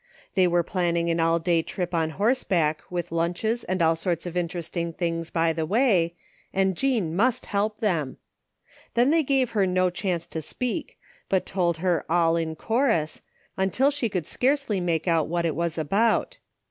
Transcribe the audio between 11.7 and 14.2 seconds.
her all in chorus, until she